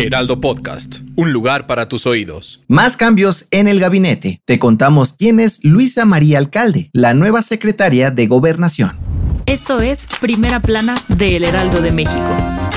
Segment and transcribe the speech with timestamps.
[0.00, 2.62] Heraldo Podcast, un lugar para tus oídos.
[2.68, 4.40] Más cambios en el gabinete.
[4.46, 8.98] Te contamos quién es Luisa María Alcalde, la nueva secretaria de Gobernación.
[9.44, 12.69] Esto es Primera Plana de El Heraldo de México.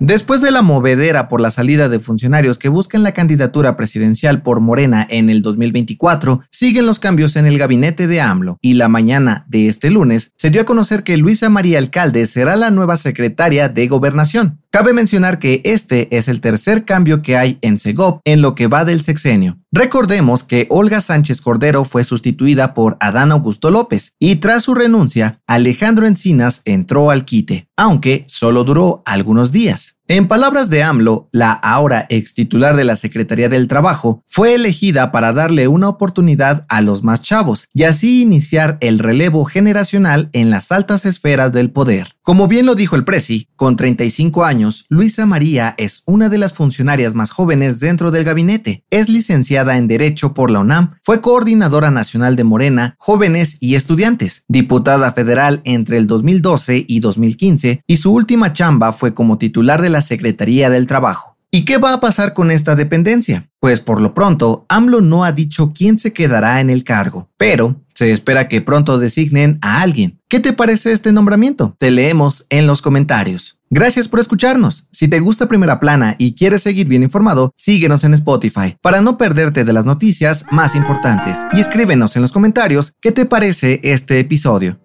[0.00, 4.60] Después de la movedera por la salida de funcionarios que buscan la candidatura presidencial por
[4.60, 9.44] Morena en el 2024, siguen los cambios en el gabinete de AMLO y la mañana
[9.48, 13.68] de este lunes se dio a conocer que Luisa María Alcalde será la nueva secretaria
[13.68, 14.60] de Gobernación.
[14.70, 18.68] Cabe mencionar que este es el tercer cambio que hay en Segov en lo que
[18.68, 19.58] va del sexenio.
[19.70, 25.42] Recordemos que Olga Sánchez Cordero fue sustituida por Adán Augusto López y tras su renuncia,
[25.46, 29.97] Alejandro Encinas entró al quite, aunque solo duró algunos días.
[30.10, 35.12] En palabras de AMLO, la ahora ex titular de la Secretaría del Trabajo fue elegida
[35.12, 40.48] para darle una oportunidad a los más chavos y así iniciar el relevo generacional en
[40.48, 42.14] las altas esferas del poder.
[42.22, 46.54] Como bien lo dijo el Presi, con 35 años, Luisa María es una de las
[46.54, 48.84] funcionarias más jóvenes dentro del gabinete.
[48.90, 54.44] Es licenciada en Derecho por la UNAM, fue coordinadora nacional de Morena, Jóvenes y Estudiantes,
[54.48, 59.90] diputada federal entre el 2012 y 2015 y su última chamba fue como titular de
[59.90, 61.38] la Secretaría del Trabajo.
[61.50, 63.48] ¿Y qué va a pasar con esta dependencia?
[63.58, 67.76] Pues por lo pronto, AMLO no ha dicho quién se quedará en el cargo, pero
[67.94, 70.20] se espera que pronto designen a alguien.
[70.28, 71.74] ¿Qué te parece este nombramiento?
[71.78, 73.58] Te leemos en los comentarios.
[73.70, 74.86] Gracias por escucharnos.
[74.92, 79.16] Si te gusta Primera Plana y quieres seguir bien informado, síguenos en Spotify para no
[79.16, 84.20] perderte de las noticias más importantes y escríbenos en los comentarios qué te parece este
[84.20, 84.78] episodio.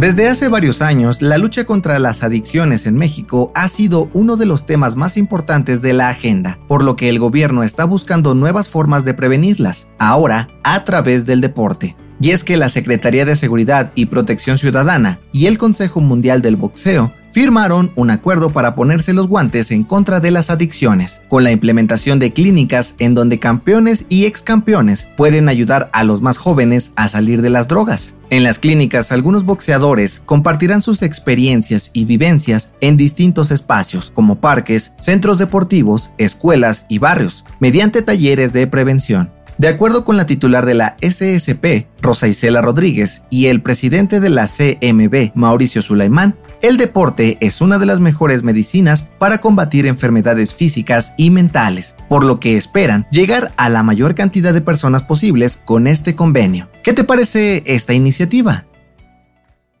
[0.00, 4.46] Desde hace varios años, la lucha contra las adicciones en México ha sido uno de
[4.46, 8.70] los temas más importantes de la agenda, por lo que el gobierno está buscando nuevas
[8.70, 11.96] formas de prevenirlas, ahora a través del deporte.
[12.18, 16.56] Y es que la Secretaría de Seguridad y Protección Ciudadana y el Consejo Mundial del
[16.56, 21.50] Boxeo firmaron un acuerdo para ponerse los guantes en contra de las adicciones, con la
[21.50, 26.92] implementación de clínicas en donde campeones y ex campeones pueden ayudar a los más jóvenes
[26.96, 28.14] a salir de las drogas.
[28.30, 34.94] En las clínicas, algunos boxeadores compartirán sus experiencias y vivencias en distintos espacios, como parques,
[34.98, 39.30] centros deportivos, escuelas y barrios, mediante talleres de prevención.
[39.60, 44.30] De acuerdo con la titular de la SSP, Rosa Isela Rodríguez, y el presidente de
[44.30, 50.54] la CMB, Mauricio Sulaimán, el deporte es una de las mejores medicinas para combatir enfermedades
[50.54, 55.56] físicas y mentales, por lo que esperan llegar a la mayor cantidad de personas posibles
[55.56, 56.68] con este convenio.
[56.82, 58.64] ¿Qué te parece esta iniciativa?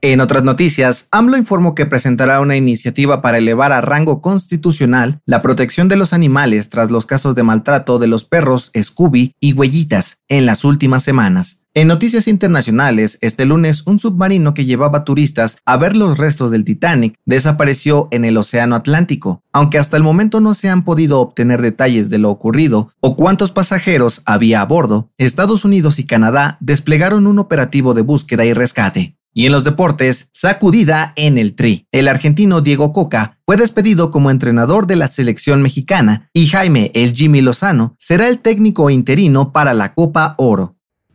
[0.02, 5.42] En otras noticias, AMLO informó que presentará una iniciativa para elevar a rango constitucional la
[5.42, 10.22] protección de los animales tras los casos de maltrato de los perros Scooby y Huellitas
[10.28, 11.59] en las últimas semanas.
[11.72, 16.64] En noticias internacionales, este lunes un submarino que llevaba turistas a ver los restos del
[16.64, 21.62] Titanic desapareció en el Océano Atlántico, aunque hasta el momento no se han podido obtener
[21.62, 27.28] detalles de lo ocurrido o cuántos pasajeros había a bordo, Estados Unidos y Canadá desplegaron
[27.28, 29.16] un operativo de búsqueda y rescate.
[29.32, 31.86] Y en los deportes, sacudida en el tri.
[31.92, 37.14] El argentino Diego Coca fue despedido como entrenador de la selección mexicana y Jaime El
[37.14, 40.79] Jimmy Lozano será el técnico interino para la Copa Oro.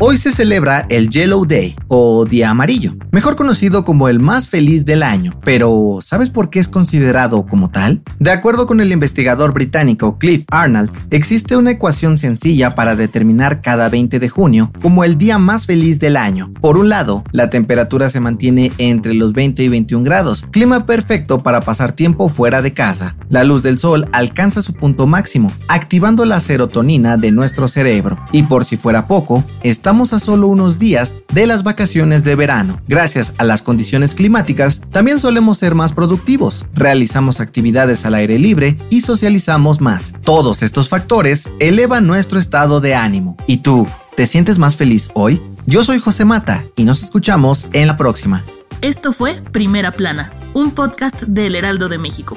[0.00, 4.86] Hoy se celebra el Yellow Day o Día Amarillo, mejor conocido como el más feliz
[4.86, 5.40] del año.
[5.42, 8.00] Pero, ¿sabes por qué es considerado como tal?
[8.20, 13.88] De acuerdo con el investigador británico Cliff Arnold, existe una ecuación sencilla para determinar cada
[13.88, 16.52] 20 de junio como el día más feliz del año.
[16.60, 21.42] Por un lado, la temperatura se mantiene entre los 20 y 21 grados, clima perfecto
[21.42, 23.16] para pasar tiempo fuera de casa.
[23.30, 28.16] La luz del sol alcanza su punto máximo, activando la serotonina de nuestro cerebro.
[28.30, 32.34] Y por si fuera poco, está estamos a solo unos días de las vacaciones de
[32.34, 32.78] verano.
[32.88, 38.76] Gracias a las condiciones climáticas, también solemos ser más productivos, realizamos actividades al aire libre
[38.90, 40.12] y socializamos más.
[40.24, 43.38] Todos estos factores elevan nuestro estado de ánimo.
[43.46, 45.40] ¿Y tú, te sientes más feliz hoy?
[45.64, 48.44] Yo soy José Mata y nos escuchamos en la próxima.
[48.82, 52.36] Esto fue Primera Plana, un podcast del Heraldo de México.